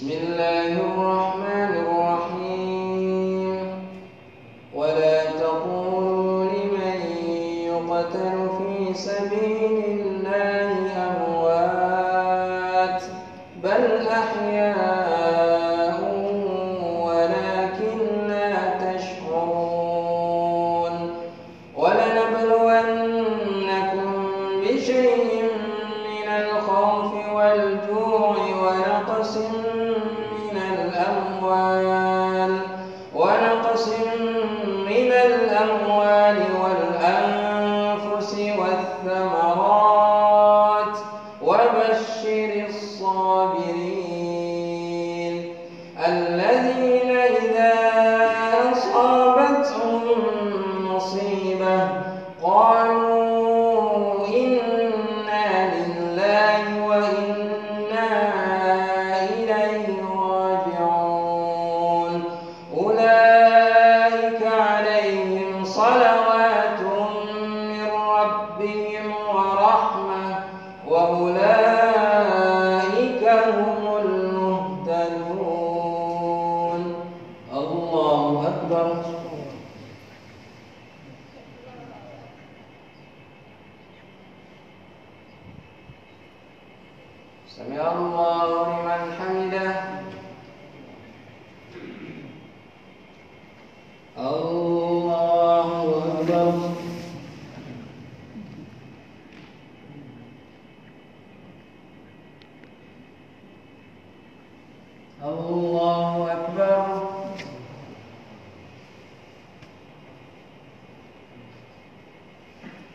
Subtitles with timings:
[0.00, 1.19] بسم الله الرحمن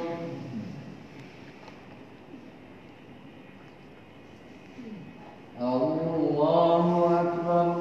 [5.62, 7.76] الله أكبر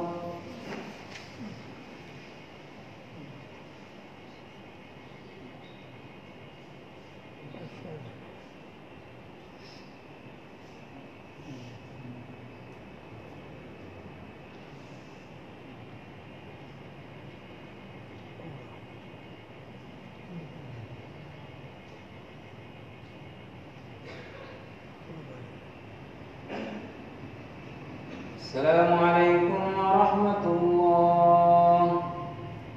[28.40, 32.02] السلام عليكم ورحمة الله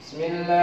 [0.00, 0.59] بسم الله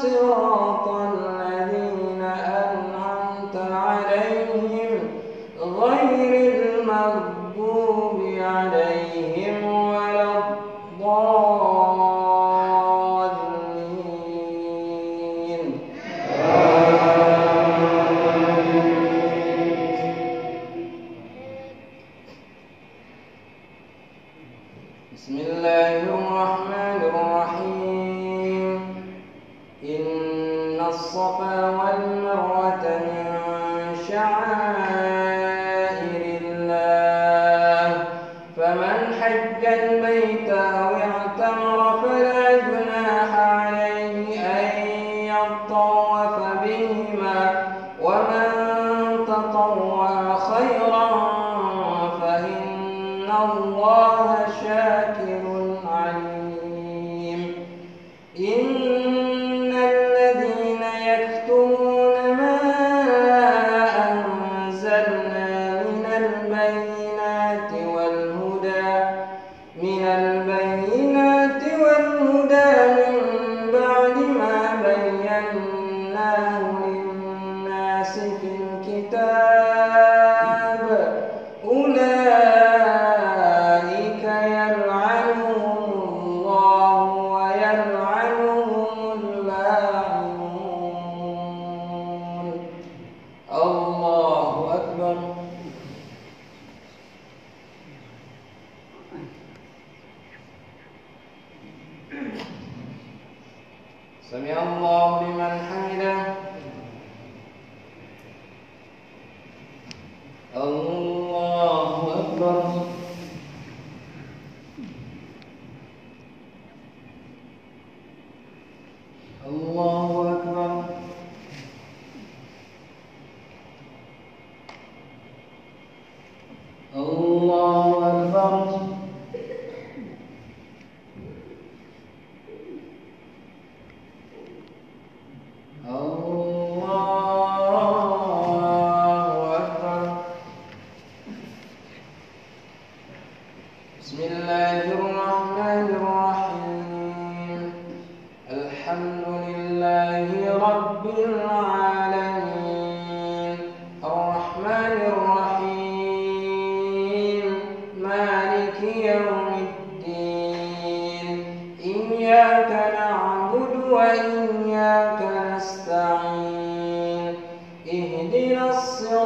[0.00, 0.69] المستقيم
[112.51, 113.00] الله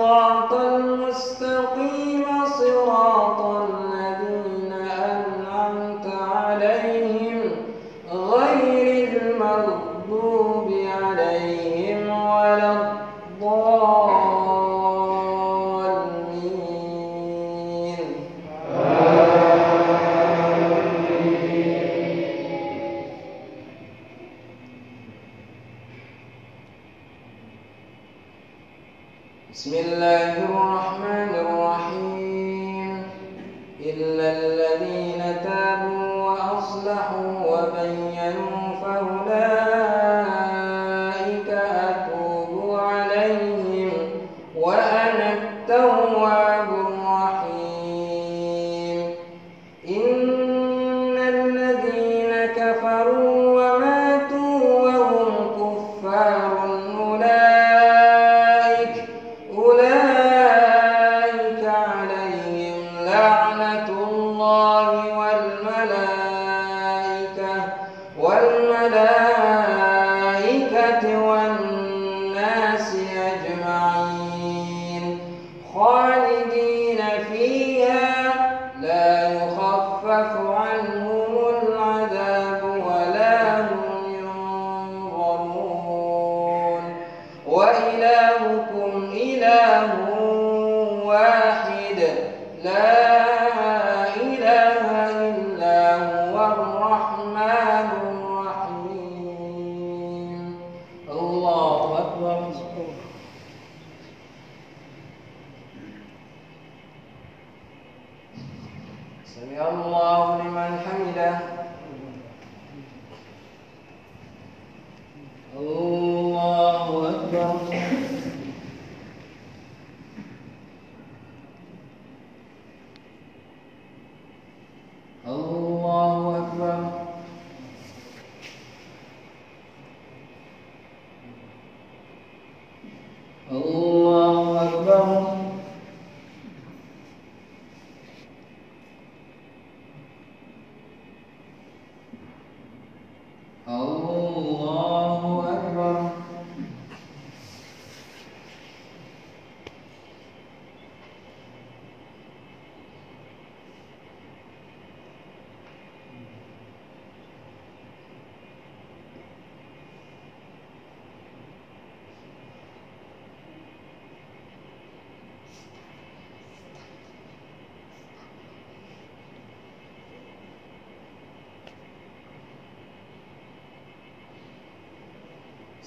[0.06, 0.85] 光灯
[57.15, 57.44] أولئك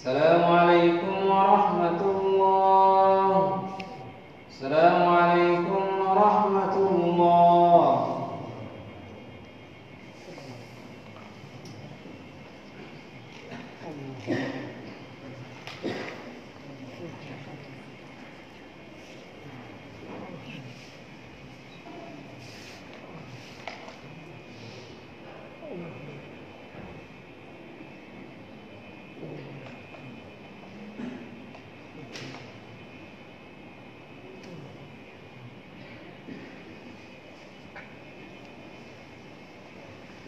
[0.00, 1.69] السلام عليكم ورحمة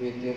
[0.03, 0.33] द्वितीय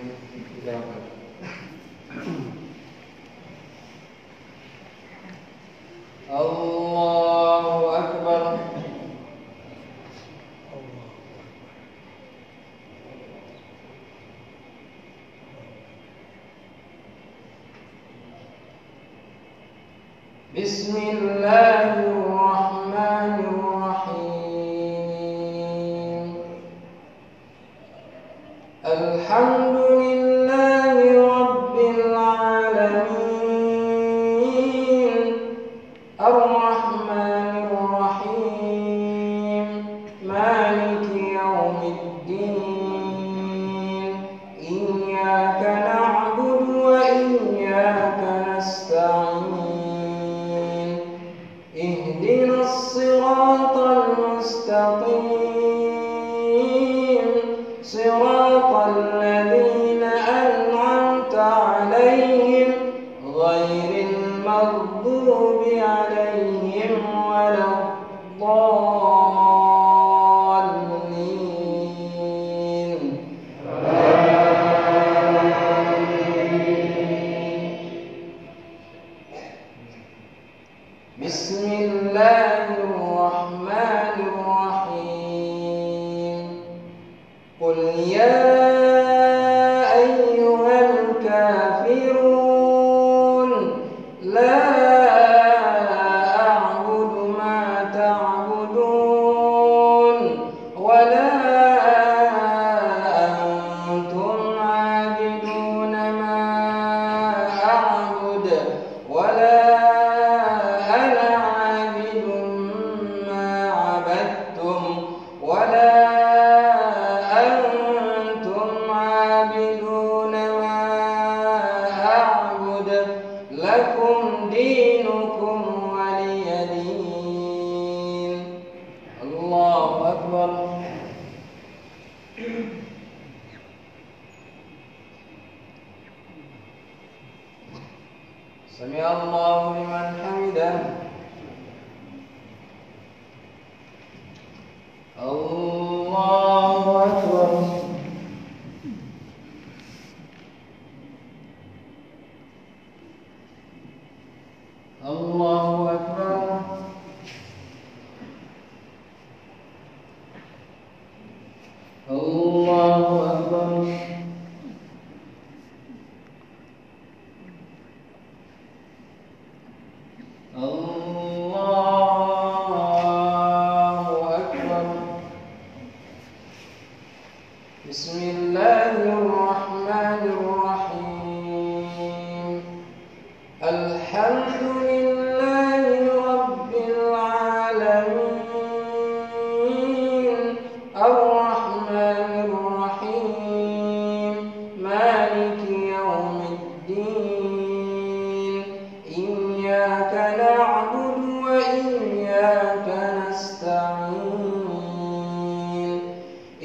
[155.07, 155.44] الله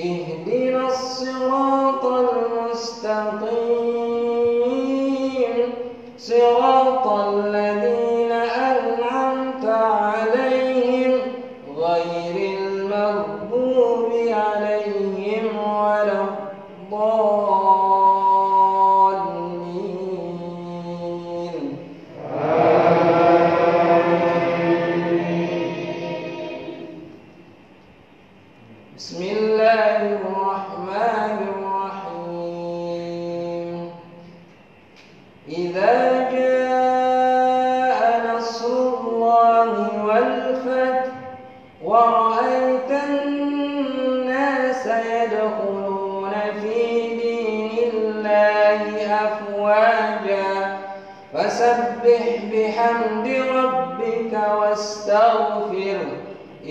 [0.01, 0.30] em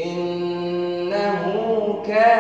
[0.04, 1.44] إنه
[2.08, 2.39] كان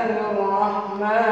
[0.00, 1.31] الله الرحمن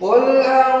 [0.00, 0.75] قل أعوذ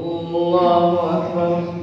[0.00, 1.79] الله أكبر.